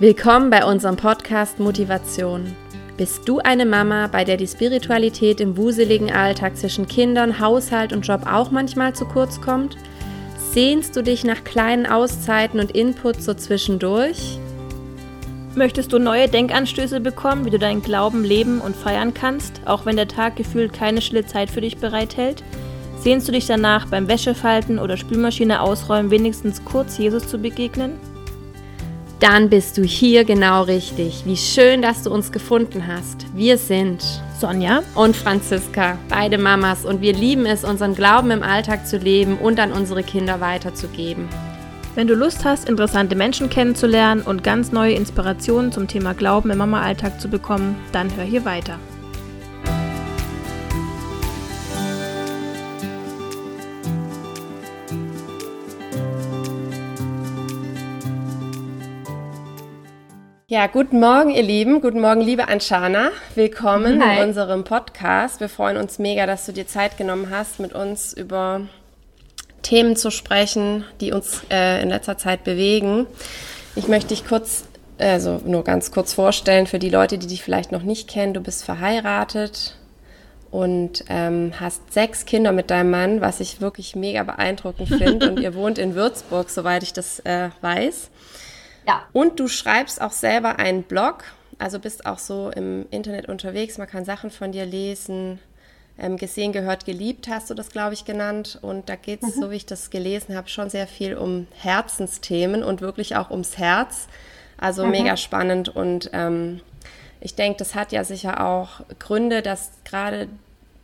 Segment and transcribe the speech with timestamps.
[0.00, 2.54] Willkommen bei unserem Podcast Motivation.
[2.96, 8.06] Bist du eine Mama, bei der die Spiritualität im wuseligen Alltag zwischen Kindern, Haushalt und
[8.06, 9.76] Job auch manchmal zu kurz kommt?
[10.52, 14.38] Sehnst du dich nach kleinen Auszeiten und Inputs so zwischendurch?
[15.56, 19.96] Möchtest du neue Denkanstöße bekommen, wie du deinen Glauben leben und feiern kannst, auch wenn
[19.96, 22.44] der Tag gefühlt keine stille Zeit für dich bereithält?
[23.00, 27.98] Sehnst du dich danach, beim Wäschefalten oder Spülmaschine ausräumen wenigstens kurz Jesus zu begegnen?
[29.20, 31.24] Dann bist du hier genau richtig.
[31.24, 33.26] Wie schön, dass du uns gefunden hast.
[33.34, 34.04] Wir sind
[34.38, 39.36] Sonja und Franziska, beide Mamas, und wir lieben es, unseren Glauben im Alltag zu leben
[39.38, 41.28] und an unsere Kinder weiterzugeben.
[41.96, 46.58] Wenn du Lust hast, interessante Menschen kennenzulernen und ganz neue Inspirationen zum Thema Glauben im
[46.58, 48.78] Mama-Alltag zu bekommen, dann hör hier weiter.
[60.50, 61.82] Ja, guten Morgen, ihr Lieben.
[61.82, 63.10] Guten Morgen, liebe Anshana.
[63.34, 64.16] Willkommen Hi.
[64.22, 65.40] in unserem Podcast.
[65.40, 68.62] Wir freuen uns mega, dass du dir Zeit genommen hast, mit uns über
[69.60, 73.06] Themen zu sprechen, die uns äh, in letzter Zeit bewegen.
[73.76, 74.64] Ich möchte dich kurz,
[74.96, 78.32] also nur ganz kurz vorstellen für die Leute, die dich vielleicht noch nicht kennen.
[78.32, 79.76] Du bist verheiratet
[80.50, 85.30] und ähm, hast sechs Kinder mit deinem Mann, was ich wirklich mega beeindruckend finde.
[85.30, 88.08] und ihr wohnt in Würzburg, soweit ich das äh, weiß.
[88.88, 89.02] Ja.
[89.12, 91.24] Und du schreibst auch selber einen Blog,
[91.58, 93.76] also bist auch so im Internet unterwegs.
[93.76, 95.38] Man kann Sachen von dir lesen.
[96.00, 98.58] Ähm, gesehen, gehört, geliebt hast du das, glaube ich, genannt.
[98.62, 99.40] Und da geht es, mhm.
[99.40, 103.58] so wie ich das gelesen habe, schon sehr viel um Herzensthemen und wirklich auch ums
[103.58, 104.06] Herz.
[104.56, 104.92] Also mhm.
[104.92, 105.68] mega spannend.
[105.68, 106.60] Und ähm,
[107.20, 110.28] ich denke, das hat ja sicher auch Gründe, dass gerade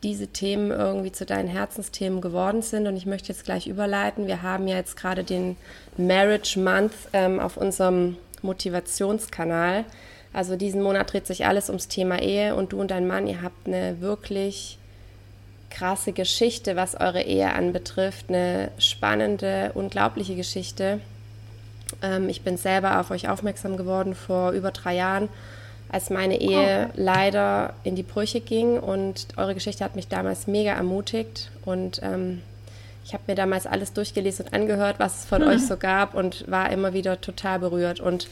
[0.03, 2.87] diese Themen irgendwie zu deinen Herzensthemen geworden sind.
[2.87, 4.27] Und ich möchte jetzt gleich überleiten.
[4.27, 5.57] Wir haben ja jetzt gerade den
[5.97, 9.85] Marriage Month ähm, auf unserem Motivationskanal.
[10.33, 13.41] Also diesen Monat dreht sich alles ums Thema Ehe und du und dein Mann, ihr
[13.41, 14.77] habt eine wirklich
[15.69, 18.25] krasse Geschichte, was eure Ehe anbetrifft.
[18.29, 20.99] Eine spannende, unglaubliche Geschichte.
[22.01, 25.29] Ähm, ich bin selber auf euch aufmerksam geworden vor über drei Jahren
[25.89, 28.79] als meine Ehe leider in die Brüche ging.
[28.79, 31.51] Und eure Geschichte hat mich damals mega ermutigt.
[31.63, 32.41] Und ähm,
[33.05, 35.49] ich habe mir damals alles durchgelesen und angehört, was es von mhm.
[35.49, 37.99] euch so gab und war immer wieder total berührt.
[37.99, 38.27] Und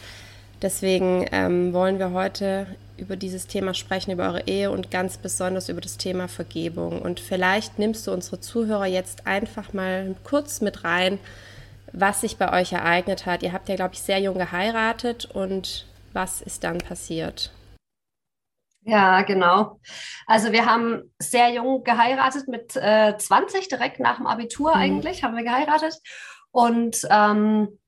[0.61, 2.65] deswegen ähm, wollen wir heute
[2.97, 7.01] über dieses Thema sprechen, über eure Ehe und ganz besonders über das Thema Vergebung.
[7.01, 11.19] Und vielleicht nimmst du unsere Zuhörer jetzt einfach mal kurz mit rein,
[11.91, 13.43] was sich bei euch ereignet hat.
[13.43, 17.51] Ihr habt ja, glaube ich, sehr jung geheiratet und was ist dann passiert?
[18.85, 19.79] Ja, genau.
[20.27, 24.81] Also wir haben sehr jung geheiratet, mit äh, 20, direkt nach dem Abitur mhm.
[24.81, 25.97] eigentlich, haben wir geheiratet.
[26.51, 27.79] Und ähm,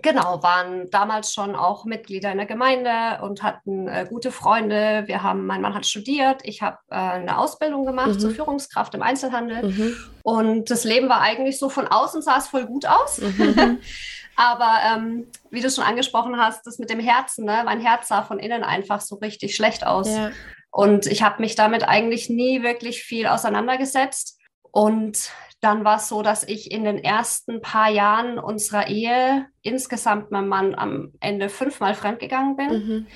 [0.00, 5.04] genau, waren damals schon auch Mitglieder in der Gemeinde und hatten äh, gute Freunde.
[5.06, 8.18] Wir haben, mein Mann hat studiert, ich habe äh, eine Ausbildung gemacht mhm.
[8.20, 9.70] zur Führungskraft im Einzelhandel.
[9.70, 9.96] Mhm.
[10.22, 13.20] Und das Leben war eigentlich so von außen sah es voll gut aus.
[14.38, 17.62] Aber ähm, wie du schon angesprochen hast, das mit dem Herzen, ne?
[17.64, 20.08] mein Herz sah von innen einfach so richtig schlecht aus.
[20.08, 20.30] Ja.
[20.70, 24.38] Und ich habe mich damit eigentlich nie wirklich viel auseinandergesetzt.
[24.70, 30.30] Und dann war es so, dass ich in den ersten paar Jahren unserer Ehe insgesamt
[30.30, 32.68] meinem Mann am Ende fünfmal fremdgegangen bin.
[32.68, 33.06] Mhm.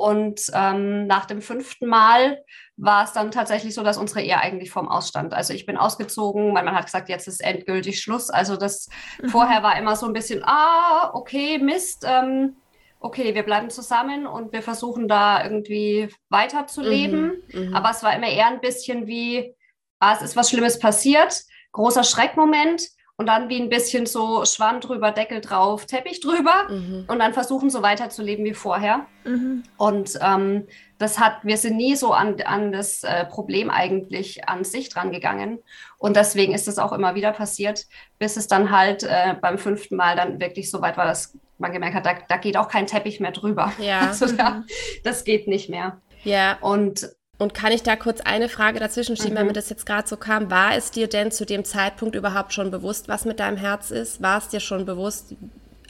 [0.00, 2.42] Und ähm, nach dem fünften Mal
[2.76, 5.34] war es dann tatsächlich so, dass unsere Ehe eigentlich vorm Ausstand.
[5.34, 8.30] Also ich bin ausgezogen, mein Mann hat gesagt, jetzt ist endgültig Schluss.
[8.30, 8.88] Also das
[9.20, 9.28] mhm.
[9.28, 12.56] vorher war immer so ein bisschen, ah, okay, Mist, ähm,
[12.98, 17.42] okay, wir bleiben zusammen und wir versuchen da irgendwie weiterzuleben.
[17.52, 17.68] Mhm.
[17.68, 17.74] Mhm.
[17.74, 19.54] Aber es war immer eher ein bisschen wie,
[19.98, 22.88] ah, es ist was Schlimmes passiert, großer Schreckmoment
[23.20, 27.04] und dann wie ein bisschen so Schwamm drüber, Deckel drauf, Teppich drüber mhm.
[27.06, 29.04] und dann versuchen so weiterzuleben wie vorher.
[29.24, 29.62] Mhm.
[29.76, 30.66] Und ähm,
[30.96, 35.12] das hat, wir sind nie so an, an das äh, Problem eigentlich an sich dran
[35.12, 35.58] gegangen.
[35.98, 37.84] Und deswegen ist es auch immer wieder passiert,
[38.18, 41.72] bis es dann halt äh, beim fünften Mal dann wirklich so weit war, dass man
[41.72, 43.70] gemerkt hat, da, da geht auch kein Teppich mehr drüber.
[43.78, 44.00] Ja.
[44.06, 44.64] Also da,
[45.04, 46.00] das geht nicht mehr.
[46.24, 46.56] Ja.
[46.62, 47.06] Und
[47.40, 49.36] und kann ich da kurz eine Frage dazwischen schieben, mhm.
[49.38, 50.50] weil mir das jetzt gerade so kam?
[50.50, 54.20] War es dir denn zu dem Zeitpunkt überhaupt schon bewusst, was mit deinem Herz ist?
[54.20, 55.34] War es dir schon bewusst,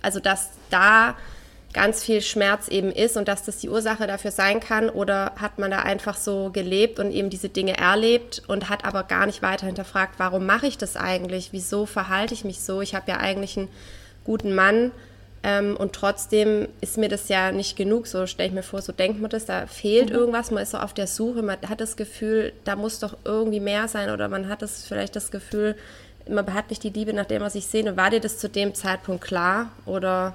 [0.01, 1.17] also dass da
[1.73, 4.89] ganz viel Schmerz eben ist und dass das die Ursache dafür sein kann?
[4.89, 9.03] Oder hat man da einfach so gelebt und eben diese Dinge erlebt und hat aber
[9.03, 11.49] gar nicht weiter hinterfragt, warum mache ich das eigentlich?
[11.51, 12.81] Wieso verhalte ich mich so?
[12.81, 13.69] Ich habe ja eigentlich einen
[14.25, 14.93] guten Mann
[15.43, 18.07] ähm, und trotzdem ist mir das ja nicht genug.
[18.07, 20.17] So stelle ich mir vor, so denkt man das, da fehlt mhm.
[20.17, 23.61] irgendwas, man ist so auf der Suche, man hat das Gefühl, da muss doch irgendwie
[23.61, 25.77] mehr sein oder man hat das vielleicht das Gefühl,
[26.29, 27.89] man hat nicht die Liebe, nach der man sich sehnt.
[27.89, 30.35] Und war dir das zu dem Zeitpunkt klar oder?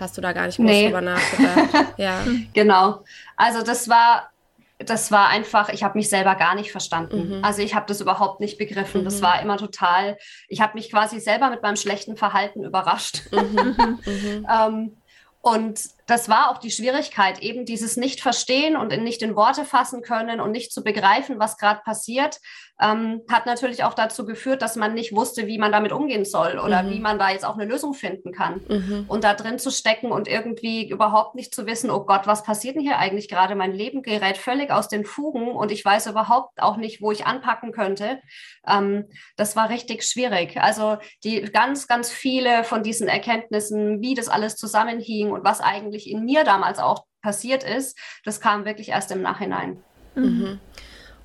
[0.00, 0.86] hast du da gar nicht groß nee.
[0.86, 1.94] drüber nachgedacht?
[1.96, 2.24] ja.
[2.52, 3.04] Genau.
[3.36, 4.30] Also das war
[4.78, 7.38] das war einfach, ich habe mich selber gar nicht verstanden.
[7.38, 7.44] Mhm.
[7.44, 9.02] Also ich habe das überhaupt nicht begriffen.
[9.02, 9.04] Mhm.
[9.04, 10.16] Das war immer total,
[10.48, 13.22] ich habe mich quasi selber mit meinem schlechten Verhalten überrascht.
[13.30, 13.98] Mhm.
[14.04, 14.46] mhm.
[14.50, 14.96] ähm,
[15.40, 20.40] und das war auch die Schwierigkeit, eben dieses Nicht-Verstehen und nicht in Worte fassen können
[20.40, 22.38] und nicht zu begreifen, was gerade passiert,
[22.80, 26.58] ähm, hat natürlich auch dazu geführt, dass man nicht wusste, wie man damit umgehen soll
[26.58, 26.90] oder mhm.
[26.90, 28.62] wie man da jetzt auch eine Lösung finden kann.
[28.68, 29.04] Mhm.
[29.06, 32.74] Und da drin zu stecken und irgendwie überhaupt nicht zu wissen, oh Gott, was passiert
[32.74, 33.54] denn hier eigentlich gerade?
[33.54, 37.26] Mein Leben gerät völlig aus den Fugen und ich weiß überhaupt auch nicht, wo ich
[37.26, 38.20] anpacken könnte.
[38.66, 39.04] Ähm,
[39.36, 40.60] das war richtig schwierig.
[40.60, 45.93] Also die ganz, ganz viele von diesen Erkenntnissen, wie das alles zusammenhing und was eigentlich
[46.02, 49.82] in mir damals auch passiert ist, das kam wirklich erst im Nachhinein.
[50.14, 50.60] Mhm.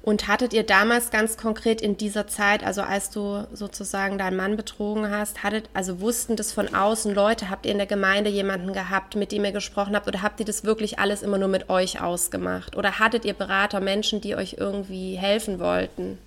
[0.01, 4.55] Und hattet ihr damals ganz konkret in dieser Zeit, also als du sozusagen deinen Mann
[4.55, 8.71] betrogen hast, hattet, also wussten das von außen Leute, habt ihr in der Gemeinde jemanden
[8.71, 11.69] gehabt, mit dem ihr gesprochen habt, oder habt ihr das wirklich alles immer nur mit
[11.69, 12.77] euch ausgemacht?
[12.77, 16.17] Oder hattet ihr Berater, Menschen, die euch irgendwie helfen wollten?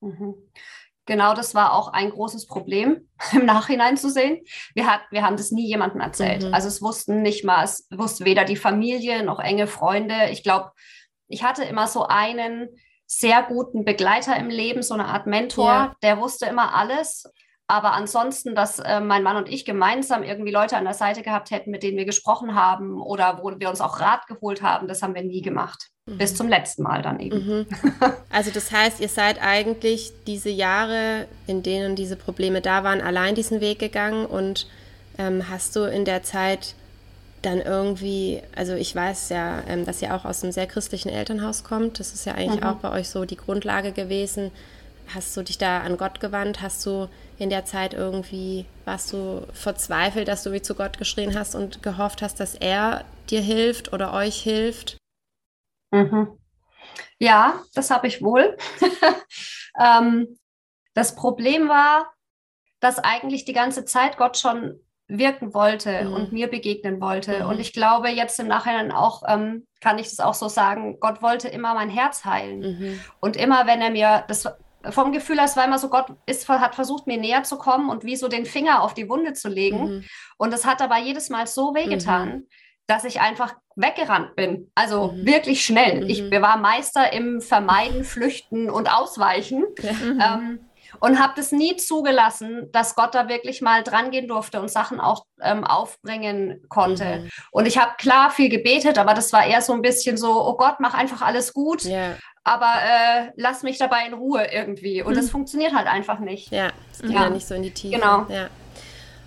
[0.00, 0.34] Mhm.
[1.06, 4.42] Genau, das war auch ein großes Problem im Nachhinein zu sehen.
[4.74, 6.44] Wir, hat, wir haben das nie jemandem erzählt.
[6.44, 6.54] Mhm.
[6.54, 10.30] Also es wussten nicht mal, es wusste weder die Familie noch enge Freunde.
[10.30, 10.72] Ich glaube,
[11.28, 12.68] ich hatte immer so einen,
[13.06, 15.96] sehr guten Begleiter im Leben, so eine Art Mentor, ja.
[16.02, 17.30] der wusste immer alles.
[17.66, 21.50] Aber ansonsten, dass äh, mein Mann und ich gemeinsam irgendwie Leute an der Seite gehabt
[21.50, 25.02] hätten, mit denen wir gesprochen haben oder wo wir uns auch Rat geholt haben, das
[25.02, 25.88] haben wir nie gemacht.
[26.06, 26.18] Mhm.
[26.18, 27.46] Bis zum letzten Mal dann eben.
[27.46, 27.66] Mhm.
[28.30, 33.36] Also das heißt, ihr seid eigentlich diese Jahre, in denen diese Probleme da waren, allein
[33.36, 34.66] diesen Weg gegangen und
[35.18, 36.74] ähm, hast du in der Zeit
[37.42, 41.62] dann irgendwie, also ich weiß ja, ähm, dass ihr auch aus einem sehr christlichen Elternhaus
[41.62, 42.00] kommt.
[42.00, 42.66] Das ist ja eigentlich mhm.
[42.66, 44.50] auch bei euch so die Grundlage gewesen.
[45.14, 46.60] Hast du dich da an Gott gewandt?
[46.60, 47.08] Hast du
[47.38, 51.82] in der Zeit irgendwie, warst du verzweifelt, dass du wie zu Gott geschrien hast und
[51.82, 54.96] gehofft hast, dass er dir hilft oder euch hilft?
[55.94, 56.38] Mhm.
[57.18, 58.56] Ja, das habe ich wohl.
[59.80, 60.38] ähm,
[60.94, 62.12] das Problem war,
[62.80, 66.12] dass eigentlich die ganze Zeit Gott schon wirken wollte mhm.
[66.12, 67.44] und mir begegnen wollte.
[67.44, 67.50] Mhm.
[67.50, 71.22] Und ich glaube, jetzt im Nachhinein auch ähm, kann ich das auch so sagen, Gott
[71.22, 72.60] wollte immer mein Herz heilen.
[72.60, 73.00] Mhm.
[73.20, 74.48] Und immer, wenn er mir das
[74.90, 77.88] vom Gefühl her, es war immer so, Gott ist, hat versucht, mir näher zu kommen
[77.88, 79.84] und wie so den Finger auf die Wunde zu legen.
[79.84, 80.04] Mhm.
[80.36, 82.46] Und es hat aber jedes Mal so wehgetan,
[82.86, 84.70] dass ich einfach weggerannt bin.
[84.74, 85.26] Also mhm.
[85.26, 86.10] wirklich schnell.
[86.10, 89.64] Ich war Meister im Vermeiden, Flüchten und Ausweichen.
[89.82, 90.36] Ja.
[90.36, 90.60] Ähm,
[91.00, 95.00] und habe das nie zugelassen, dass Gott da wirklich mal dran gehen durfte und Sachen
[95.00, 97.20] auch ähm, aufbringen konnte.
[97.20, 97.30] Mhm.
[97.50, 100.56] Und ich habe klar viel gebetet, aber das war eher so ein bisschen so, oh
[100.56, 101.84] Gott, mach einfach alles gut.
[101.84, 102.16] Yeah.
[102.44, 105.02] Aber äh, lass mich dabei in Ruhe irgendwie.
[105.02, 105.16] Und mhm.
[105.16, 106.50] das funktioniert halt einfach nicht.
[106.50, 107.22] Ja, es geht ja.
[107.22, 107.98] ja nicht so in die Tiefe.
[107.98, 108.26] Genau.
[108.28, 108.48] Ja.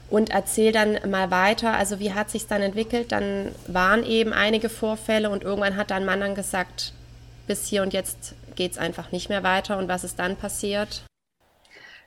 [0.10, 3.12] Und erzähl dann mal weiter, also wie hat sich dann entwickelt?
[3.12, 6.94] Dann waren eben einige Vorfälle und irgendwann hat dein Mann dann gesagt,
[7.46, 9.78] bis hier und jetzt geht es einfach nicht mehr weiter.
[9.78, 11.04] Und was ist dann passiert?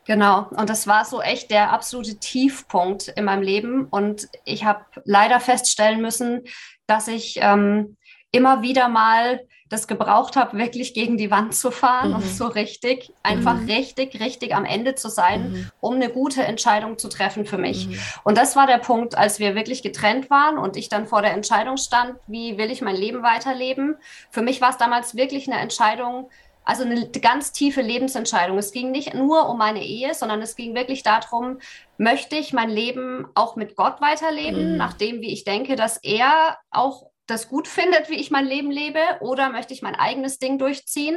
[0.07, 3.85] Genau, und das war so echt der absolute Tiefpunkt in meinem Leben.
[3.85, 6.45] Und ich habe leider feststellen müssen,
[6.87, 7.97] dass ich ähm,
[8.33, 12.17] immer wieder mal das gebraucht habe, wirklich gegen die Wand zu fahren mhm.
[12.17, 13.71] und so richtig, einfach mhm.
[13.71, 15.71] richtig, richtig am Ende zu sein, mhm.
[15.81, 17.87] um eine gute Entscheidung zu treffen für mich.
[17.87, 17.99] Mhm.
[18.25, 21.33] Und das war der Punkt, als wir wirklich getrennt waren und ich dann vor der
[21.33, 23.97] Entscheidung stand, wie will ich mein Leben weiterleben.
[24.31, 26.29] Für mich war es damals wirklich eine Entscheidung,
[26.65, 28.59] also eine ganz tiefe Lebensentscheidung.
[28.59, 31.61] Es ging nicht nur um meine Ehe, sondern es ging wirklich darum,
[31.97, 34.77] möchte ich mein Leben auch mit Gott weiterleben, mhm.
[34.79, 39.01] nachdem, wie ich denke, dass er auch das gut findet, wie ich mein Leben lebe,
[39.21, 41.17] oder möchte ich mein eigenes Ding durchziehen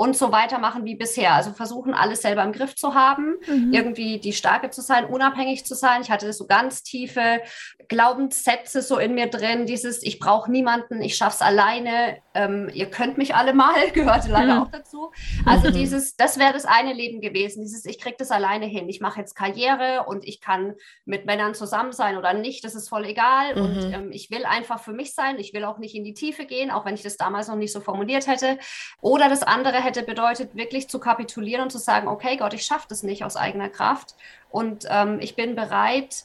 [0.00, 1.34] und so weitermachen wie bisher.
[1.34, 3.70] Also versuchen, alles selber im Griff zu haben, mhm.
[3.70, 6.00] irgendwie die Starke zu sein, unabhängig zu sein.
[6.00, 7.42] Ich hatte so ganz tiefe
[7.88, 13.18] Glaubenssätze so in mir drin, dieses ich brauche niemanden, ich schaff's alleine, ähm, ihr könnt
[13.18, 14.62] mich alle mal, gehörte leider mhm.
[14.62, 15.12] auch dazu.
[15.44, 15.74] Also mhm.
[15.74, 18.88] dieses, das wäre das eine Leben gewesen, dieses ich kriege das alleine hin.
[18.88, 22.88] Ich mache jetzt Karriere und ich kann mit Männern zusammen sein oder nicht, das ist
[22.88, 23.92] voll egal und mhm.
[23.92, 26.70] ähm, ich will einfach für mich sein, ich will auch nicht in die Tiefe gehen,
[26.70, 28.58] auch wenn ich das damals noch nicht so formuliert hätte.
[29.00, 32.64] Oder das andere hätte hätte bedeutet, wirklich zu kapitulieren und zu sagen, okay, Gott, ich
[32.64, 34.14] schaffe das nicht aus eigener Kraft
[34.50, 36.24] und ähm, ich bin bereit,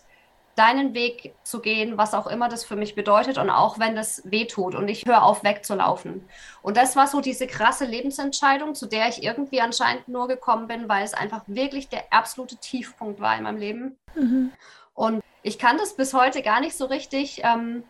[0.55, 4.21] deinen Weg zu gehen, was auch immer das für mich bedeutet und auch wenn das
[4.23, 6.25] weh tut und ich höre auf wegzulaufen.
[6.61, 10.87] Und das war so diese krasse Lebensentscheidung, zu der ich irgendwie anscheinend nur gekommen bin,
[10.87, 13.97] weil es einfach wirklich der absolute Tiefpunkt war in meinem Leben.
[14.15, 14.51] Mhm.
[14.93, 17.83] Und ich kann das bis heute gar nicht so richtig ähm,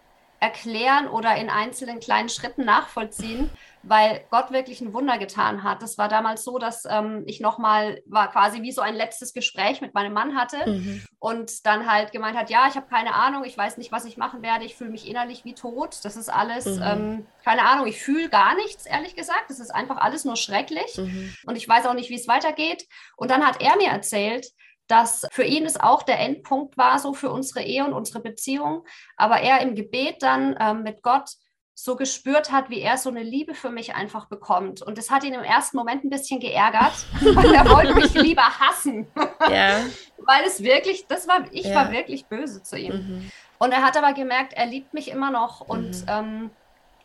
[0.46, 3.50] erklären oder in einzelnen kleinen Schritten nachvollziehen,
[3.82, 5.82] weil Gott wirklich ein Wunder getan hat.
[5.82, 9.82] Das war damals so, dass ähm, ich nochmal, war quasi wie so ein letztes Gespräch
[9.82, 11.04] mit meinem Mann hatte mhm.
[11.18, 14.18] und dann halt gemeint hat, ja, ich habe keine Ahnung, ich weiß nicht, was ich
[14.18, 15.98] machen werde, ich fühle mich innerlich wie tot.
[16.04, 16.84] Das ist alles, mhm.
[16.84, 19.50] ähm, keine Ahnung, ich fühle gar nichts, ehrlich gesagt.
[19.50, 21.34] Das ist einfach alles nur schrecklich mhm.
[21.48, 22.88] und ich weiß auch nicht, wie es weitergeht.
[23.18, 24.46] Und dann hat er mir erzählt,
[24.88, 28.86] dass für ihn es auch der Endpunkt war, so für unsere Ehe und unsere Beziehung,
[29.18, 31.32] aber er im Gebet dann ähm, mit Gott
[31.78, 34.82] so gespürt hat, wie er so eine Liebe für mich einfach bekommt.
[34.82, 38.44] Und das hat ihn im ersten Moment ein bisschen geärgert, weil er wollte mich lieber
[38.60, 39.08] hassen.
[39.50, 39.82] Ja.
[40.18, 41.76] weil es wirklich, das war, ich ja.
[41.76, 42.94] war wirklich böse zu ihm.
[42.94, 43.32] Mhm.
[43.58, 46.08] Und er hat aber gemerkt, er liebt mich immer noch und, mhm.
[46.08, 46.52] ähm,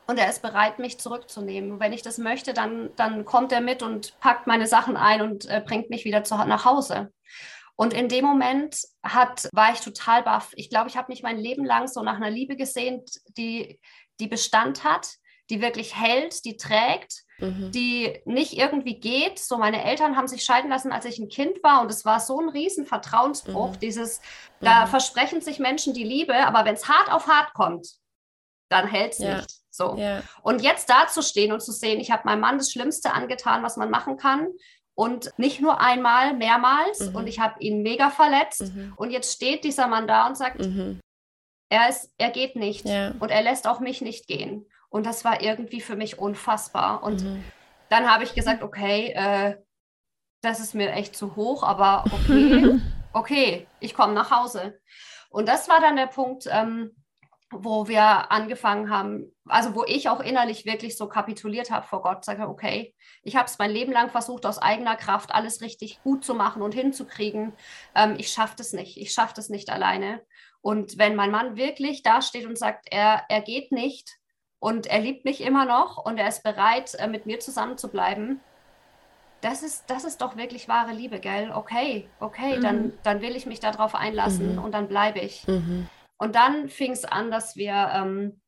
[0.06, 1.72] und er ist bereit, mich zurückzunehmen.
[1.72, 5.20] Und wenn ich das möchte, dann, dann kommt er mit und packt meine Sachen ein
[5.20, 7.12] und äh, bringt mich wieder zu, nach Hause.
[7.80, 10.52] Und in dem Moment hat, war ich total baff.
[10.54, 13.02] Ich glaube, ich habe mich mein Leben lang so nach einer Liebe gesehen,
[13.38, 13.80] die,
[14.20, 15.14] die Bestand hat,
[15.48, 17.72] die wirklich hält, die trägt, mhm.
[17.72, 19.38] die nicht irgendwie geht.
[19.38, 22.20] So, meine Eltern haben sich scheiden lassen, als ich ein Kind war und es war
[22.20, 23.70] so ein riesen Vertrauensbruch.
[23.70, 23.80] Mhm.
[23.80, 24.20] Dieses,
[24.60, 24.90] da mhm.
[24.90, 27.88] versprechen sich Menschen die Liebe, aber wenn es hart auf hart kommt,
[28.68, 29.36] dann hält es ja.
[29.38, 29.52] nicht.
[29.70, 29.96] So.
[29.96, 30.22] Ja.
[30.42, 33.88] Und jetzt dazustehen und zu sehen, ich habe meinem Mann das Schlimmste angetan, was man
[33.88, 34.48] machen kann.
[35.00, 37.08] Und nicht nur einmal, mehrmals.
[37.08, 37.16] Mhm.
[37.16, 38.74] Und ich habe ihn mega verletzt.
[38.74, 38.92] Mhm.
[38.96, 41.00] Und jetzt steht dieser Mann da und sagt, mhm.
[41.70, 42.84] er, ist, er geht nicht.
[42.84, 43.14] Ja.
[43.18, 44.66] Und er lässt auch mich nicht gehen.
[44.90, 47.02] Und das war irgendwie für mich unfassbar.
[47.02, 47.42] Und mhm.
[47.88, 49.56] dann habe ich gesagt, okay, äh,
[50.42, 52.78] das ist mir echt zu hoch, aber okay,
[53.14, 54.78] okay, ich komme nach Hause.
[55.30, 56.94] Und das war dann der Punkt, ähm,
[57.52, 62.24] wo wir angefangen haben, also wo ich auch innerlich wirklich so kapituliert habe vor Gott,
[62.24, 66.24] sage, okay, ich habe es mein Leben lang versucht, aus eigener Kraft alles richtig gut
[66.24, 67.52] zu machen und hinzukriegen.
[67.94, 70.22] Ähm, ich schaffe das nicht, ich schaffe das nicht alleine.
[70.62, 74.18] Und wenn mein Mann wirklich dasteht und sagt, er, er geht nicht
[74.60, 77.88] und er liebt mich immer noch und er ist bereit, äh, mit mir zusammen zu
[77.88, 78.40] bleiben,
[79.40, 81.50] das ist, das ist doch wirklich wahre Liebe, gell?
[81.52, 82.62] Okay, okay, mhm.
[82.62, 84.62] dann, dann will ich mich darauf einlassen mhm.
[84.62, 85.48] und dann bleibe ich.
[85.48, 85.88] Mhm.
[86.20, 88.40] Und dann fing es an, dass wir ähm,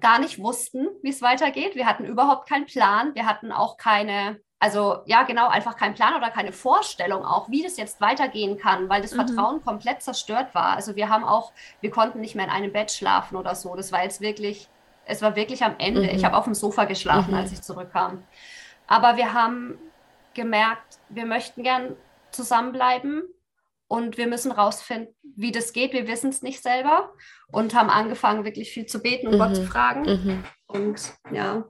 [0.00, 1.74] gar nicht wussten, wie es weitergeht.
[1.74, 3.14] Wir hatten überhaupt keinen Plan.
[3.14, 7.62] Wir hatten auch keine, also ja, genau, einfach keinen Plan oder keine Vorstellung auch, wie
[7.62, 9.26] das jetzt weitergehen kann, weil das mhm.
[9.26, 10.76] Vertrauen komplett zerstört war.
[10.76, 13.74] Also wir haben auch, wir konnten nicht mehr in einem Bett schlafen oder so.
[13.74, 14.68] Das war jetzt wirklich,
[15.06, 16.02] es war wirklich am Ende.
[16.02, 16.10] Mhm.
[16.10, 17.38] Ich habe auf dem Sofa geschlafen, mhm.
[17.38, 18.24] als ich zurückkam.
[18.86, 19.78] Aber wir haben
[20.34, 21.96] gemerkt, wir möchten gern
[22.30, 23.22] zusammenbleiben
[23.88, 25.92] und wir müssen rausfinden, wie das geht.
[25.92, 27.12] Wir wissen es nicht selber
[27.52, 29.38] und haben angefangen, wirklich viel zu beten und mhm.
[29.38, 30.02] Gott zu fragen.
[30.02, 30.44] Mhm.
[30.66, 31.64] Und ja.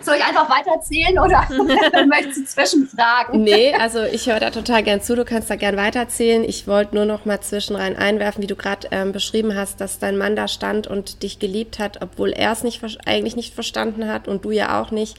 [0.00, 1.46] Soll ich einfach weitererzählen oder
[2.06, 3.42] möchtest du zwischenfragen?
[3.42, 5.14] Nee, also ich höre da total gern zu.
[5.14, 6.44] Du kannst da gern weitererzählen.
[6.44, 10.16] Ich wollte nur noch mal zwischenrein einwerfen, wie du gerade ähm, beschrieben hast, dass dein
[10.16, 14.28] Mann da stand und dich geliebt hat, obwohl er es nicht, eigentlich nicht verstanden hat
[14.28, 15.18] und du ja auch nicht.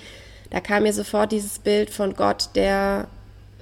[0.50, 3.08] Da kam mir sofort dieses Bild von Gott, der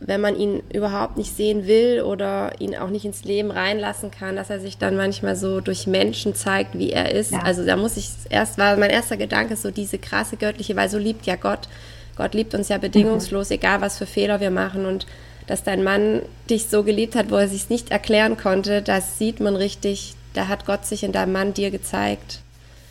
[0.04, 4.36] wenn man ihn überhaupt nicht sehen will oder ihn auch nicht ins Leben reinlassen kann,
[4.36, 7.32] dass er sich dann manchmal so durch Menschen zeigt, wie er ist.
[7.32, 7.40] Ja.
[7.44, 10.98] Also da muss ich erst, war mein erster Gedanke so diese krasse göttliche, weil so
[10.98, 11.70] liebt ja Gott.
[12.18, 13.56] Gott liebt uns ja bedingungslos, mhm.
[13.56, 15.06] egal was für Fehler wir machen und
[15.46, 19.40] dass dein Mann dich so geliebt hat, wo er sich nicht erklären konnte, das sieht
[19.40, 22.40] man richtig, da hat Gott sich in deinem Mann dir gezeigt.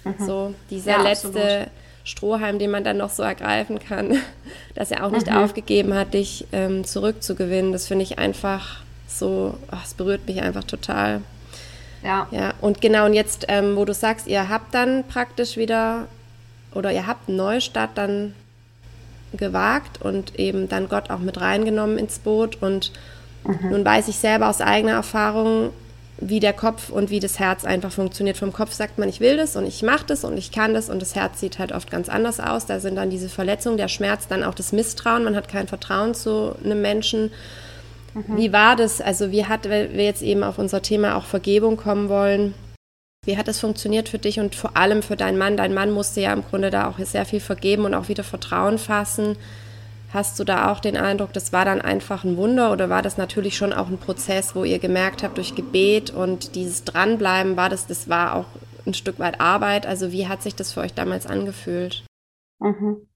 [0.04, 0.26] Mhm.
[0.26, 1.66] So dieser ja, letzte absolut
[2.04, 4.16] Strohhalm, den man dann noch so ergreifen kann,
[4.74, 5.36] dass er auch nicht mhm.
[5.36, 7.72] aufgegeben hat, dich ähm, zurückzugewinnen.
[7.72, 11.20] Das finde ich einfach so, oh, es berührt mich einfach total.
[12.02, 12.26] Ja.
[12.30, 16.06] Ja, und genau, und jetzt, ähm, wo du sagst, ihr habt dann praktisch wieder,
[16.74, 18.34] oder ihr habt einen Neustart dann
[19.32, 22.60] gewagt und eben dann Gott auch mit reingenommen ins Boot.
[22.62, 22.92] Und
[23.44, 23.70] mhm.
[23.70, 25.70] nun weiß ich selber aus eigener Erfahrung,
[26.20, 28.36] wie der Kopf und wie das Herz einfach funktioniert.
[28.36, 30.90] Vom Kopf sagt man, ich will das und ich mache das und ich kann das
[30.90, 32.66] und das Herz sieht halt oft ganz anders aus.
[32.66, 35.24] Da sind dann diese Verletzungen, der Schmerz, dann auch das Misstrauen.
[35.24, 37.30] Man hat kein Vertrauen zu einem Menschen.
[38.14, 38.36] Mhm.
[38.36, 39.00] Wie war das?
[39.00, 42.54] Also wie hat, weil wir jetzt eben auf unser Thema auch Vergebung kommen wollen,
[43.24, 45.56] wie hat das funktioniert für dich und vor allem für deinen Mann?
[45.56, 48.78] Dein Mann musste ja im Grunde da auch sehr viel vergeben und auch wieder Vertrauen
[48.78, 49.36] fassen.
[50.12, 53.16] Hast du da auch den Eindruck, das war dann einfach ein Wunder oder war das
[53.16, 57.68] natürlich schon auch ein Prozess, wo ihr gemerkt habt, durch Gebet und dieses Dranbleiben, war
[57.68, 58.46] das, das war auch
[58.86, 59.86] ein Stück weit Arbeit?
[59.86, 62.04] Also wie hat sich das für euch damals angefühlt?
[62.58, 63.06] Mhm.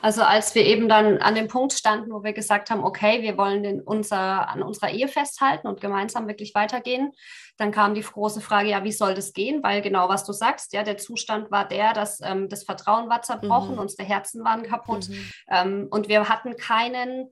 [0.00, 3.36] Also als wir eben dann an dem Punkt standen, wo wir gesagt haben, okay, wir
[3.36, 7.12] wollen den, unser, an unserer Ehe festhalten und gemeinsam wirklich weitergehen,
[7.56, 9.62] dann kam die große Frage, ja, wie soll das gehen?
[9.62, 13.22] Weil genau, was du sagst, ja, der Zustand war der, dass ähm, das Vertrauen war
[13.22, 13.80] zerbrochen, mhm.
[13.80, 15.32] unsere Herzen waren kaputt mhm.
[15.50, 17.30] ähm, und wir hatten keinen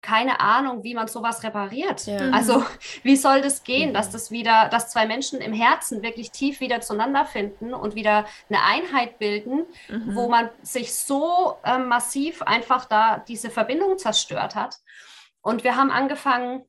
[0.00, 2.06] keine Ahnung, wie man sowas repariert.
[2.06, 2.30] Ja.
[2.30, 2.64] Also
[3.02, 6.80] wie soll das gehen, dass das wieder, dass zwei Menschen im Herzen wirklich tief wieder
[6.80, 10.14] zueinander finden und wieder eine Einheit bilden, mhm.
[10.14, 14.76] wo man sich so äh, massiv einfach da diese Verbindung zerstört hat.
[15.40, 16.64] Und wir haben angefangen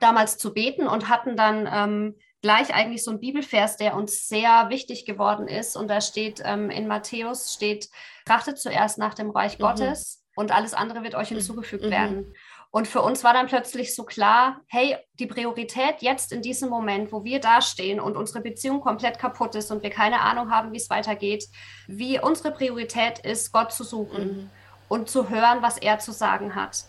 [0.00, 4.68] damals zu beten und hatten dann ähm, gleich eigentlich so ein Bibelvers, der uns sehr
[4.68, 5.76] wichtig geworden ist.
[5.76, 7.88] Und da steht ähm, in Matthäus steht,
[8.26, 9.62] trachtet zuerst nach dem Reich mhm.
[9.62, 11.90] Gottes und alles andere wird euch hinzugefügt mhm.
[11.90, 12.34] werden.
[12.70, 17.12] Und für uns war dann plötzlich so klar, hey, die Priorität jetzt in diesem Moment,
[17.12, 20.78] wo wir dastehen und unsere Beziehung komplett kaputt ist und wir keine Ahnung haben, wie
[20.78, 21.44] es weitergeht,
[21.86, 24.50] wie unsere Priorität ist, Gott zu suchen mhm.
[24.88, 26.84] und zu hören, was er zu sagen hat.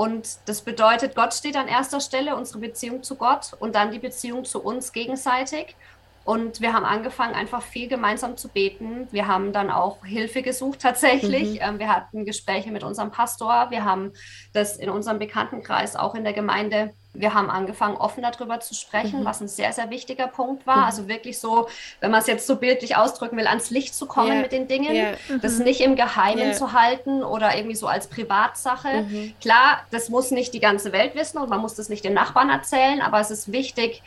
[0.00, 3.98] Und das bedeutet, Gott steht an erster Stelle, unsere Beziehung zu Gott und dann die
[3.98, 5.76] Beziehung zu uns gegenseitig.
[6.24, 9.08] Und wir haben angefangen, einfach viel gemeinsam zu beten.
[9.10, 11.54] Wir haben dann auch Hilfe gesucht tatsächlich.
[11.54, 11.58] Mhm.
[11.60, 13.68] Ähm, wir hatten Gespräche mit unserem Pastor.
[13.70, 14.12] Wir haben
[14.52, 16.92] das in unserem Bekanntenkreis, auch in der Gemeinde.
[17.14, 19.24] Wir haben angefangen, offen darüber zu sprechen, mhm.
[19.24, 20.76] was ein sehr, sehr wichtiger Punkt war.
[20.76, 20.84] Mhm.
[20.84, 21.68] Also wirklich so,
[22.00, 24.42] wenn man es jetzt so bildlich ausdrücken will, ans Licht zu kommen yeah.
[24.42, 25.16] mit den Dingen, yeah.
[25.42, 25.64] das mhm.
[25.64, 26.52] nicht im Geheimen yeah.
[26.52, 29.02] zu halten oder irgendwie so als Privatsache.
[29.02, 29.32] Mhm.
[29.40, 32.50] Klar, das muss nicht die ganze Welt wissen und man muss das nicht den Nachbarn
[32.50, 34.02] erzählen, aber es ist wichtig,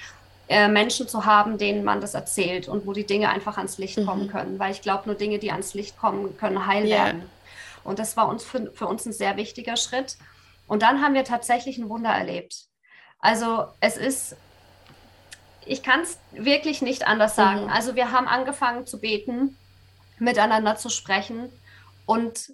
[0.50, 3.98] äh, Menschen zu haben, denen man das erzählt und wo die Dinge einfach ans Licht
[3.98, 4.06] mhm.
[4.06, 4.60] kommen können.
[4.60, 7.06] Weil ich glaube, nur Dinge, die ans Licht kommen, können heil yeah.
[7.06, 7.30] werden.
[7.84, 10.18] Und das war uns für, für uns ein sehr wichtiger Schritt.
[10.68, 12.68] Und dann haben wir tatsächlich ein Wunder erlebt.
[13.20, 14.36] Also es ist,
[15.66, 17.66] ich kann es wirklich nicht anders sagen.
[17.66, 17.70] Mhm.
[17.70, 19.58] Also wir haben angefangen zu beten,
[20.20, 21.50] miteinander zu sprechen
[22.06, 22.52] und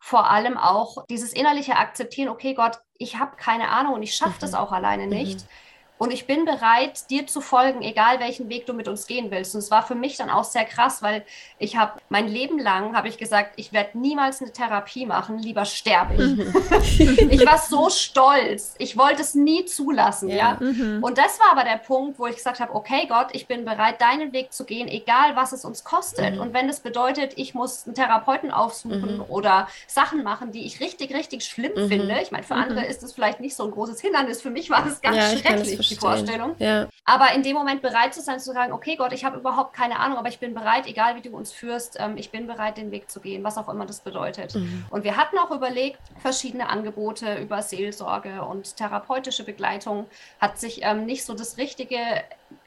[0.00, 4.36] vor allem auch dieses innerliche Akzeptieren, okay Gott, ich habe keine Ahnung und ich schaffe
[4.36, 4.40] mhm.
[4.40, 5.40] das auch alleine nicht.
[5.40, 5.48] Mhm.
[5.98, 9.54] Und ich bin bereit, dir zu folgen, egal welchen Weg du mit uns gehen willst.
[9.54, 11.24] Und es war für mich dann auch sehr krass, weil
[11.58, 15.64] ich habe mein Leben lang habe ich gesagt, ich werde niemals eine Therapie machen, lieber
[15.64, 16.20] sterbe ich.
[16.20, 17.30] Mhm.
[17.30, 18.76] ich war so stolz.
[18.78, 20.36] Ich wollte es nie zulassen, ja.
[20.36, 20.56] ja?
[20.60, 21.02] Mhm.
[21.02, 24.00] Und das war aber der Punkt, wo ich gesagt habe, okay Gott, ich bin bereit,
[24.00, 26.36] deinen Weg zu gehen, egal was es uns kostet.
[26.36, 26.40] Mhm.
[26.40, 29.24] Und wenn es bedeutet, ich muss einen Therapeuten aufsuchen mhm.
[29.28, 31.88] oder Sachen machen, die ich richtig, richtig schlimm mhm.
[31.88, 32.20] finde.
[32.22, 34.40] Ich meine, für andere ist es vielleicht nicht so ein großes Hindernis.
[34.40, 36.54] Für mich war das ganz ja, schrecklich die Vorstellung.
[36.58, 36.88] Ja.
[37.04, 39.98] Aber in dem Moment bereit zu sein, zu sagen, okay Gott, ich habe überhaupt keine
[39.98, 42.90] Ahnung, aber ich bin bereit, egal wie du uns führst, ähm, ich bin bereit, den
[42.90, 44.54] Weg zu gehen, was auch immer das bedeutet.
[44.54, 44.86] Mhm.
[44.90, 50.06] Und wir hatten auch überlegt, verschiedene Angebote über Seelsorge und therapeutische Begleitung
[50.40, 51.98] hat sich ähm, nicht so das Richtige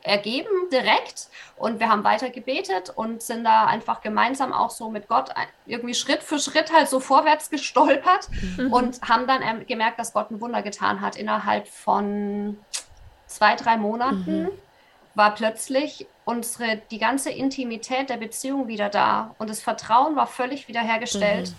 [0.03, 5.07] ergeben direkt und wir haben weiter gebetet und sind da einfach gemeinsam auch so mit
[5.07, 5.29] Gott
[5.65, 8.73] irgendwie Schritt für Schritt halt so vorwärts gestolpert mhm.
[8.73, 12.57] und haben dann ähm, gemerkt, dass Gott ein Wunder getan hat innerhalb von
[13.31, 14.49] zwei, drei Monaten mhm.
[15.15, 20.67] war plötzlich unsere, die ganze Intimität der Beziehung wieder da und das Vertrauen war völlig
[20.67, 21.49] wiederhergestellt.
[21.49, 21.55] Mhm.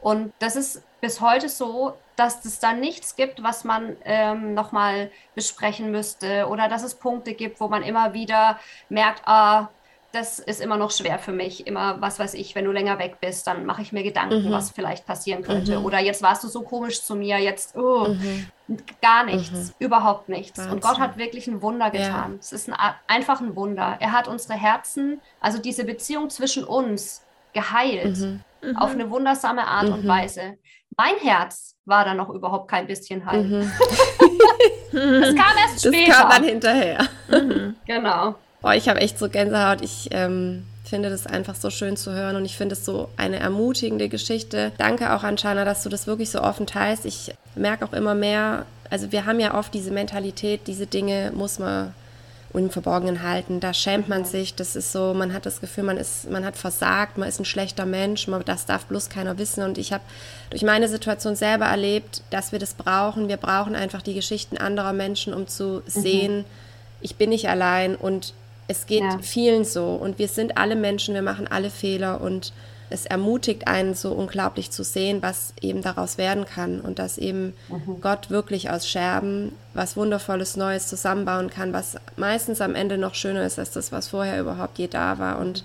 [0.00, 5.10] Und das ist bis heute so, dass es da nichts gibt, was man ähm, nochmal
[5.34, 8.58] besprechen müsste oder dass es Punkte gibt, wo man immer wieder
[8.88, 9.68] merkt, ah,
[10.12, 11.66] das ist immer noch schwer für mich.
[11.66, 14.52] Immer, was weiß ich, wenn du länger weg bist, dann mache ich mir Gedanken, mhm.
[14.52, 15.78] was vielleicht passieren könnte.
[15.78, 15.84] Mhm.
[15.84, 18.46] Oder jetzt warst du so komisch zu mir, jetzt oh, mhm.
[19.02, 19.74] gar nichts, mhm.
[19.78, 20.58] überhaupt nichts.
[20.58, 20.74] Wahnsinn.
[20.74, 22.32] Und Gott hat wirklich ein Wunder getan.
[22.32, 22.38] Ja.
[22.40, 23.96] Es ist ein, einfach ein Wunder.
[24.00, 28.18] Er hat unsere Herzen, also diese Beziehung zwischen uns, geheilt.
[28.18, 28.40] Mhm.
[28.62, 28.76] Mhm.
[28.76, 30.58] Auf eine wundersame Art und Weise.
[30.96, 33.70] Mein Herz war da noch überhaupt kein bisschen heil.
[34.92, 36.06] das kam erst später.
[36.06, 37.08] Das kam dann hinterher.
[37.86, 38.34] Genau.
[38.66, 39.80] Boah, ich habe echt so Gänsehaut.
[39.80, 43.38] Ich ähm, finde das einfach so schön zu hören und ich finde es so eine
[43.38, 44.72] ermutigende Geschichte.
[44.76, 47.06] Danke auch an Shana, dass du das wirklich so offen teilst.
[47.06, 51.60] Ich merke auch immer mehr, also wir haben ja oft diese Mentalität, diese Dinge muss
[51.60, 51.94] man
[52.54, 53.60] im Verborgenen halten.
[53.60, 54.56] Da schämt man sich.
[54.56, 57.44] Das ist so, man hat das Gefühl, man ist, man hat versagt, man ist ein
[57.44, 58.26] schlechter Mensch.
[58.26, 59.62] Man, das darf bloß keiner wissen.
[59.62, 60.02] Und ich habe
[60.50, 63.28] durch meine Situation selber erlebt, dass wir das brauchen.
[63.28, 65.88] Wir brauchen einfach die Geschichten anderer Menschen, um zu mhm.
[65.88, 66.44] sehen,
[67.00, 68.34] ich bin nicht allein und
[68.68, 69.18] es geht ja.
[69.20, 72.52] vielen so und wir sind alle Menschen, wir machen alle Fehler und
[72.88, 77.54] es ermutigt einen so unglaublich zu sehen, was eben daraus werden kann und dass eben
[77.68, 78.00] mhm.
[78.00, 83.44] Gott wirklich aus Scherben was wundervolles Neues zusammenbauen kann, was meistens am Ende noch schöner
[83.44, 85.38] ist als das, was vorher überhaupt je da war.
[85.38, 85.64] Und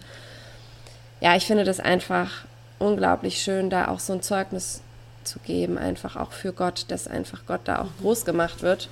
[1.19, 2.45] ja, ich finde das einfach
[2.79, 4.81] unglaublich schön, da auch so ein Zeugnis
[5.23, 8.89] zu geben, einfach auch für Gott, dass einfach Gott da auch groß gemacht wird.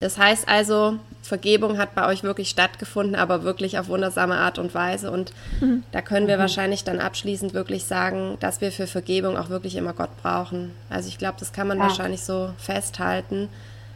[0.00, 4.74] Das heißt also, Vergebung hat bei euch wirklich stattgefunden, aber wirklich auf wundersame Art und
[4.74, 5.10] Weise.
[5.10, 5.82] Und mhm.
[5.92, 6.40] da können wir mhm.
[6.40, 10.72] wahrscheinlich dann abschließend wirklich sagen, dass wir für Vergebung auch wirklich immer Gott brauchen.
[10.90, 11.84] Also ich glaube, das kann man ja.
[11.84, 13.48] wahrscheinlich so festhalten,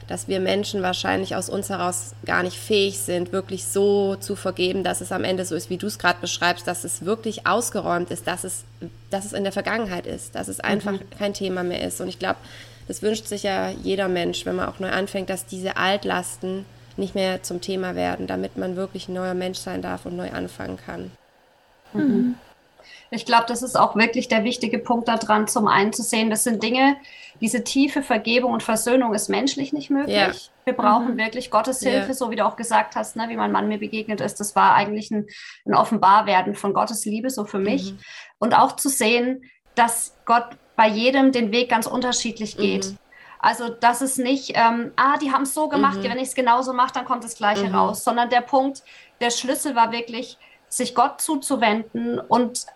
[0.09, 4.83] dass wir Menschen wahrscheinlich aus uns heraus gar nicht fähig sind, wirklich so zu vergeben,
[4.83, 8.11] dass es am Ende so ist, wie du es gerade beschreibst, dass es wirklich ausgeräumt
[8.11, 8.65] ist, dass es,
[9.11, 11.11] dass es in der Vergangenheit ist, dass es einfach mhm.
[11.19, 12.01] kein Thema mehr ist.
[12.01, 12.39] Und ich glaube,
[12.89, 16.65] das wünscht sich ja jeder Mensch, wenn man auch neu anfängt, dass diese Altlasten
[16.97, 20.31] nicht mehr zum Thema werden, damit man wirklich ein neuer Mensch sein darf und neu
[20.33, 21.11] anfangen kann.
[21.93, 22.35] Mhm.
[23.11, 26.45] Ich glaube, das ist auch wirklich der wichtige Punkt daran, zum einen zu sehen, das
[26.45, 26.97] sind Dinge,
[27.41, 30.17] diese tiefe Vergebung und Versöhnung ist menschlich nicht möglich.
[30.17, 30.33] Ja.
[30.65, 31.19] Wir brauchen mhm.
[31.19, 32.15] wirklich Gottes Hilfe, ja.
[32.15, 34.41] so wie du auch gesagt hast, ne, wie mein Mann mir begegnet ist.
[34.41, 35.27] Das war eigentlich ein,
[35.65, 37.93] ein Offenbarwerden von Gottes Liebe, so für mich.
[37.93, 37.99] Mhm.
[38.39, 39.43] Und auch zu sehen,
[39.75, 42.87] dass Gott bei jedem den Weg ganz unterschiedlich geht.
[42.87, 42.99] Mhm.
[43.41, 46.05] Also, dass es nicht, ähm, ah, die haben es so gemacht, mhm.
[46.05, 47.75] wenn ich es genauso mache, dann kommt das Gleiche mhm.
[47.75, 48.83] raus, sondern der Punkt,
[49.21, 50.39] der Schlüssel war wirklich,
[50.69, 52.67] sich Gott zuzuwenden und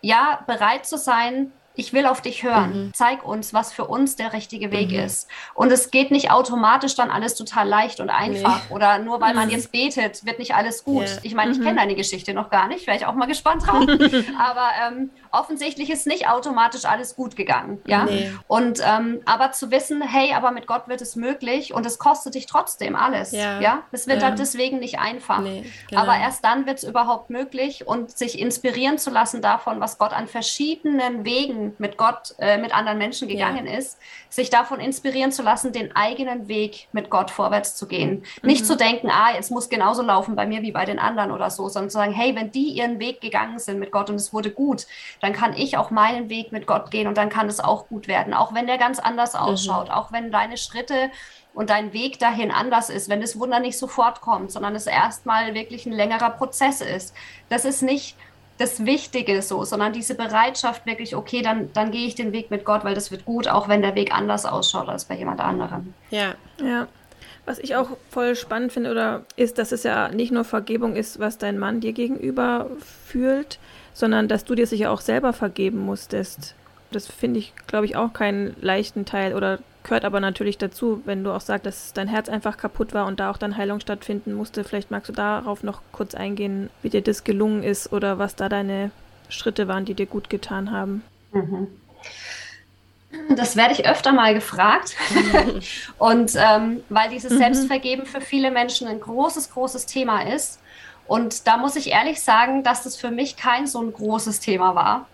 [0.00, 2.86] ja, bereit zu sein, ich will auf dich hören.
[2.86, 2.94] Mhm.
[2.94, 5.00] Zeig uns, was für uns der richtige Weg mhm.
[5.00, 5.28] ist.
[5.54, 8.62] Und es geht nicht automatisch dann alles total leicht und einfach.
[8.68, 8.74] Nee.
[8.74, 9.54] Oder nur weil man mhm.
[9.54, 11.08] jetzt betet, wird nicht alles gut.
[11.08, 11.18] Ja.
[11.22, 11.76] Ich meine, ich kenne mhm.
[11.76, 13.82] deine Geschichte noch gar nicht, wäre ich auch mal gespannt drauf.
[14.38, 17.80] aber ähm, offensichtlich ist nicht automatisch alles gut gegangen.
[17.86, 18.04] Ja.
[18.04, 18.30] Nee.
[18.48, 22.34] Und ähm, aber zu wissen, hey, aber mit Gott wird es möglich und es kostet
[22.34, 23.32] dich trotzdem alles.
[23.32, 23.60] Ja.
[23.60, 23.82] ja?
[23.92, 24.28] Es wird ja.
[24.28, 25.40] dann deswegen nicht einfach.
[25.40, 26.02] Nee, genau.
[26.02, 30.12] Aber erst dann wird es überhaupt möglich und sich inspirieren zu lassen davon, was Gott
[30.12, 33.78] an verschiedenen Wegen mit Gott, äh, mit anderen Menschen gegangen ja.
[33.78, 33.98] ist,
[34.28, 38.24] sich davon inspirieren zu lassen, den eigenen Weg mit Gott vorwärts zu gehen.
[38.42, 38.48] Mhm.
[38.48, 41.50] Nicht zu denken, ah, jetzt muss genauso laufen bei mir wie bei den anderen oder
[41.50, 44.32] so, sondern zu sagen, hey, wenn die ihren Weg gegangen sind mit Gott und es
[44.32, 44.86] wurde gut,
[45.20, 48.08] dann kann ich auch meinen Weg mit Gott gehen und dann kann es auch gut
[48.08, 49.40] werden, auch wenn der ganz anders mhm.
[49.40, 49.94] ausschaut, mhm.
[49.94, 51.10] auch wenn deine Schritte
[51.54, 55.54] und dein Weg dahin anders ist, wenn das Wunder nicht sofort kommt, sondern es erstmal
[55.54, 57.14] wirklich ein längerer Prozess ist.
[57.48, 58.16] Das ist nicht
[58.58, 62.64] das Wichtige so, sondern diese Bereitschaft wirklich, okay, dann, dann gehe ich den Weg mit
[62.64, 65.94] Gott, weil das wird gut, auch wenn der Weg anders ausschaut als bei jemand anderem.
[66.10, 66.86] Ja, ja.
[67.44, 71.18] Was ich auch voll spannend finde, oder ist, dass es ja nicht nur Vergebung ist,
[71.18, 72.70] was dein Mann dir gegenüber
[73.06, 73.58] fühlt,
[73.94, 76.54] sondern dass du dir sicher auch selber vergeben musstest.
[76.92, 81.24] Das finde ich, glaube ich, auch keinen leichten Teil oder gehört aber natürlich dazu, wenn
[81.24, 84.32] du auch sagst, dass dein Herz einfach kaputt war und da auch dann Heilung stattfinden
[84.32, 84.64] musste.
[84.64, 88.48] Vielleicht magst du darauf noch kurz eingehen, wie dir das gelungen ist oder was da
[88.48, 88.90] deine
[89.28, 91.02] Schritte waren, die dir gut getan haben.
[91.32, 91.68] Mhm.
[93.36, 94.96] Das werde ich öfter mal gefragt.
[95.98, 97.38] und ähm, weil dieses mhm.
[97.38, 100.60] Selbstvergeben für viele Menschen ein großes, großes Thema ist.
[101.06, 104.74] Und da muss ich ehrlich sagen, dass das für mich kein so ein großes Thema
[104.74, 105.06] war.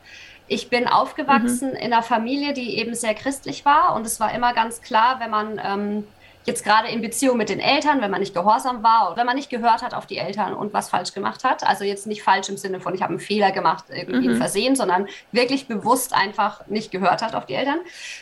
[0.48, 1.76] Ich bin aufgewachsen mhm.
[1.76, 5.30] in einer Familie, die eben sehr christlich war und es war immer ganz klar, wenn
[5.30, 6.04] man ähm,
[6.48, 9.37] jetzt gerade in Beziehung mit den Eltern, wenn man nicht gehorsam war oder wenn man
[9.37, 12.48] nicht gehört hat auf die Eltern und was falsch gemacht hat, also jetzt nicht falsch
[12.48, 14.37] im Sinne von, ich habe einen Fehler gemacht, irgendwie mhm.
[14.37, 17.78] Versehen, sondern wirklich bewusst einfach nicht gehört hat auf die Eltern,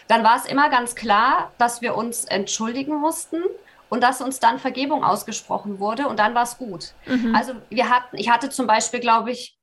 [0.09, 3.43] dann war es immer ganz klar, dass wir uns entschuldigen mussten
[3.89, 6.93] und dass uns dann Vergebung ausgesprochen wurde und dann war es gut.
[7.07, 7.35] Mhm.
[7.35, 9.56] Also wir hatten, ich hatte zum Beispiel, glaube ich,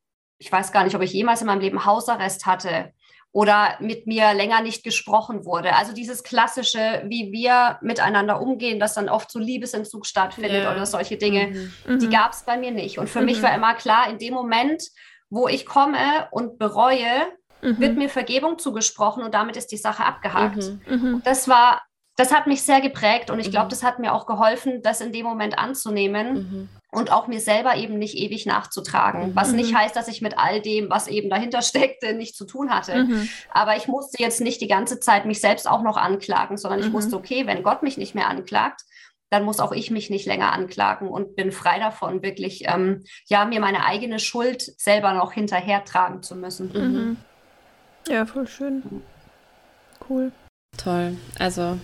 [0.43, 2.91] ich weiß gar nicht, ob ich jemals in meinem Leben Hausarrest hatte
[3.31, 5.73] oder mit mir länger nicht gesprochen wurde.
[5.73, 10.71] Also dieses klassische, wie wir miteinander umgehen, dass dann oft so Liebesentzug stattfindet ja.
[10.71, 11.99] oder solche Dinge, mhm.
[11.99, 12.11] die mhm.
[12.11, 12.99] gab es bei mir nicht.
[12.99, 13.25] Und für mhm.
[13.25, 14.83] mich war immer klar, in dem Moment,
[15.29, 17.07] wo ich komme und bereue,
[17.61, 17.79] mhm.
[17.79, 20.57] wird mir Vergebung zugesprochen und damit ist die Sache abgehakt.
[20.57, 20.81] Mhm.
[20.89, 21.21] Mhm.
[21.23, 21.81] Das war,
[22.17, 25.13] das hat mich sehr geprägt und ich glaube, das hat mir auch geholfen, das in
[25.13, 29.29] dem Moment anzunehmen und auch mir selber eben nicht ewig nachzutragen.
[29.29, 29.35] Mhm.
[29.35, 29.77] Was nicht mhm.
[29.77, 33.05] heißt, dass ich mit all dem, was eben dahinter steckte, nichts zu tun hatte.
[33.05, 33.29] Mhm.
[33.49, 36.89] Aber ich musste jetzt nicht die ganze Zeit mich selbst auch noch anklagen, sondern ich
[36.89, 36.93] mhm.
[36.93, 38.81] wusste, okay, wenn Gott mich nicht mehr anklagt,
[39.31, 43.45] dann muss auch ich mich nicht länger anklagen und bin frei davon, wirklich ähm, ja
[43.45, 46.71] mir meine eigene Schuld selber noch hinterhertragen zu müssen.
[46.71, 47.17] Mhm.
[48.07, 49.01] Ja, voll schön.
[50.07, 50.31] Cool.
[50.77, 51.17] Toll.
[51.39, 51.79] Also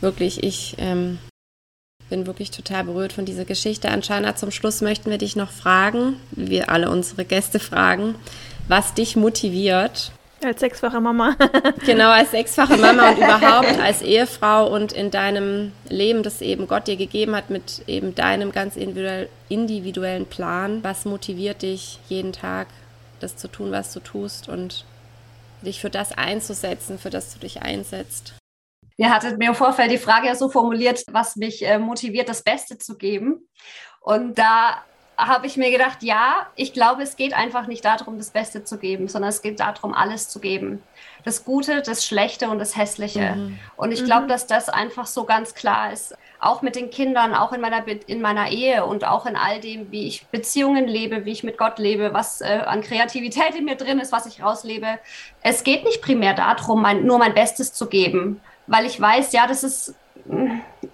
[0.00, 1.18] wirklich, ich ähm,
[2.10, 3.88] bin wirklich total berührt von dieser Geschichte.
[3.88, 8.16] Anscheinend zum Schluss möchten wir dich noch fragen, wie wir alle unsere Gäste fragen,
[8.68, 10.12] was dich motiviert.
[10.42, 11.36] Als sechsfache Mama.
[11.86, 16.86] genau, als sechsfache Mama und überhaupt als Ehefrau und in deinem Leben, das eben Gott
[16.86, 18.76] dir gegeben hat, mit eben deinem ganz
[19.48, 20.82] individuellen Plan.
[20.82, 22.68] Was motiviert dich jeden Tag,
[23.20, 24.84] das zu tun, was du tust und
[25.62, 28.32] dich für das einzusetzen, für das du dich einsetzt?
[29.00, 32.42] Ihr hattet mir im Vorfeld die Frage ja so formuliert, was mich äh, motiviert, das
[32.42, 33.48] Beste zu geben.
[34.02, 34.84] Und da
[35.16, 38.76] habe ich mir gedacht, ja, ich glaube, es geht einfach nicht darum, das Beste zu
[38.76, 40.82] geben, sondern es geht darum, alles zu geben.
[41.24, 43.36] Das Gute, das Schlechte und das Hässliche.
[43.36, 43.58] Mhm.
[43.78, 44.28] Und ich glaube, mhm.
[44.28, 46.14] dass das einfach so ganz klar ist.
[46.38, 49.90] Auch mit den Kindern, auch in meiner, in meiner Ehe und auch in all dem,
[49.90, 53.76] wie ich Beziehungen lebe, wie ich mit Gott lebe, was äh, an Kreativität in mir
[53.76, 54.98] drin ist, was ich rauslebe.
[55.42, 59.46] Es geht nicht primär darum, mein, nur mein Bestes zu geben, weil ich weiß, ja,
[59.48, 59.94] das ist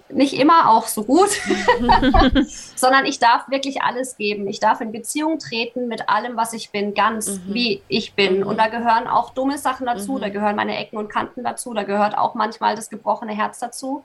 [0.09, 1.29] nicht immer auch so gut,
[2.75, 4.47] sondern ich darf wirklich alles geben.
[4.47, 7.53] Ich darf in Beziehung treten mit allem, was ich bin, ganz mhm.
[7.53, 8.39] wie ich bin.
[8.39, 8.47] Mhm.
[8.47, 10.21] Und da gehören auch dumme Sachen dazu, mhm.
[10.21, 14.03] da gehören meine Ecken und Kanten dazu, da gehört auch manchmal das gebrochene Herz dazu.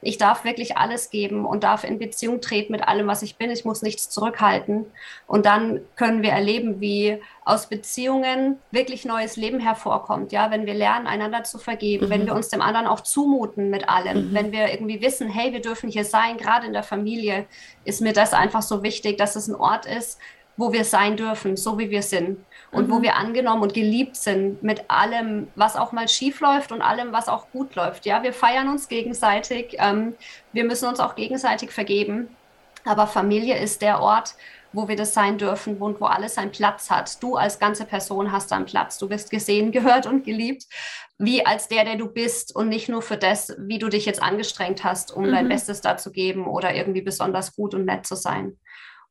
[0.00, 3.50] Ich darf wirklich alles geben und darf in Beziehung treten mit allem, was ich bin.
[3.50, 4.86] Ich muss nichts zurückhalten.
[5.26, 10.30] Und dann können wir erleben, wie aus Beziehungen wirklich neues Leben hervorkommt.
[10.30, 12.10] Ja, wenn wir lernen, einander zu vergeben, mhm.
[12.10, 14.34] wenn wir uns dem anderen auch zumuten mit allem, mhm.
[14.34, 17.46] wenn wir irgendwie wissen, hey, wir dürfen hier sein, gerade in der Familie
[17.84, 20.18] ist mir das einfach so wichtig, dass es ein Ort ist,
[20.56, 22.38] wo wir sein dürfen, so wie wir sind
[22.70, 22.92] und mhm.
[22.92, 27.12] wo wir angenommen und geliebt sind mit allem, was auch mal schief läuft und allem,
[27.12, 28.06] was auch gut läuft.
[28.06, 30.14] Ja, wir feiern uns gegenseitig, ähm,
[30.52, 32.28] wir müssen uns auch gegenseitig vergeben.
[32.84, 34.34] Aber Familie ist der Ort,
[34.72, 37.22] wo wir das sein dürfen und wo alles seinen Platz hat.
[37.22, 38.98] Du als ganze Person hast einen Platz.
[38.98, 40.66] Du bist gesehen, gehört und geliebt,
[41.22, 44.20] wie als der, der du bist und nicht nur für das, wie du dich jetzt
[44.20, 45.32] angestrengt hast, um mhm.
[45.32, 48.58] dein Bestes da zu geben oder irgendwie besonders gut und nett zu sein.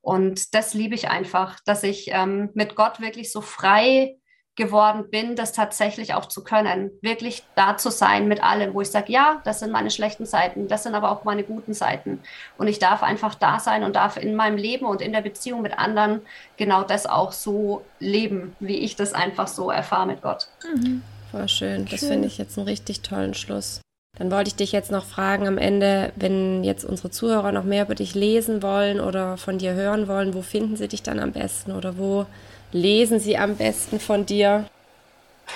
[0.02, 4.17] Und das liebe ich einfach, dass ich ähm, mit Gott wirklich so frei
[4.56, 8.91] geworden bin, das tatsächlich auch zu können, wirklich da zu sein mit allem, wo ich
[8.91, 12.19] sage, ja, das sind meine schlechten Seiten, das sind aber auch meine guten Seiten.
[12.58, 15.62] Und ich darf einfach da sein und darf in meinem Leben und in der Beziehung
[15.62, 16.21] mit anderen
[16.58, 20.50] genau das auch so leben, wie ich das einfach so erfahre mit Gott.
[20.65, 21.02] Mhm.
[21.32, 21.86] Voll schön.
[21.89, 23.82] Das finde ich jetzt einen richtig tollen Schluss.
[24.17, 27.86] Dann wollte ich dich jetzt noch fragen am Ende, wenn jetzt unsere Zuhörer noch mehr
[27.86, 31.32] über dich lesen wollen oder von dir hören wollen, wo finden sie dich dann am
[31.32, 32.26] besten oder wo
[32.74, 34.65] lesen Sie am besten von dir?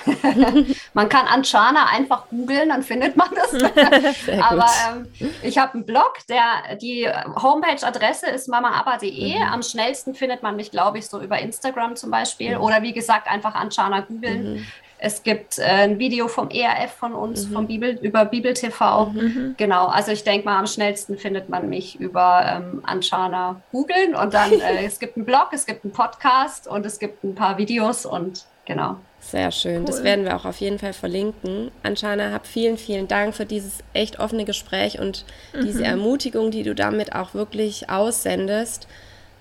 [0.93, 3.53] man kann Anchana einfach googeln, dann findet man das.
[4.41, 5.07] Aber ähm,
[5.41, 7.07] ich habe einen Blog, der die
[7.41, 9.35] Homepage-Adresse ist mamaaba.de.
[9.37, 9.41] Mhm.
[9.41, 12.57] Am schnellsten findet man mich, glaube ich, so über Instagram zum Beispiel.
[12.57, 12.63] Mhm.
[12.63, 14.55] Oder wie gesagt, einfach Anchana googeln.
[14.55, 14.65] Mhm.
[14.97, 17.53] Es gibt äh, ein Video vom ERF von uns, mhm.
[17.53, 19.07] vom Bibel, über Bibel TV.
[19.07, 19.55] Mhm.
[19.57, 24.33] Genau, also ich denke mal, am schnellsten findet man mich über ähm, Anchana googeln und
[24.33, 27.57] dann, äh, es gibt einen Blog, es gibt einen Podcast und es gibt ein paar
[27.57, 28.97] Videos und genau.
[29.19, 29.79] Sehr schön.
[29.79, 29.85] Cool.
[29.85, 31.71] Das werden wir auch auf jeden Fall verlinken.
[31.81, 35.61] Anschana, hab vielen, vielen Dank für dieses echt offene Gespräch und mhm.
[35.61, 38.87] diese Ermutigung, die du damit auch wirklich aussendest.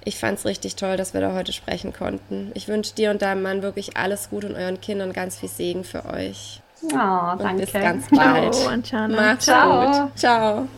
[0.04, 2.50] Ich fand es richtig toll, dass wir da heute sprechen konnten.
[2.54, 5.84] Ich wünsche dir und deinem Mann wirklich alles Gute und euren Kindern ganz viel Segen
[5.84, 6.60] für euch.
[6.82, 7.44] Oh, danke.
[7.44, 8.84] Und bis ganz bald.
[8.84, 9.08] Ciao.
[9.08, 10.02] Macht's Ciao.
[10.02, 10.18] gut.
[10.18, 10.68] Ciao.